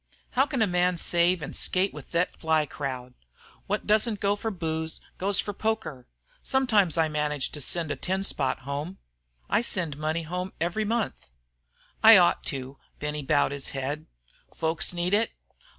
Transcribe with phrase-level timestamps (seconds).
[0.31, 3.13] "How can a man save an' skate with thet fly crowd?
[3.67, 6.07] What doesn't go for booze goes for poker.
[6.41, 8.97] Sometimes I manage to send a ten spot home."
[9.47, 11.29] "I send money home every month."
[12.01, 14.07] "I ought to," Benny bowed his head.
[14.55, 15.33] "Folks need it?"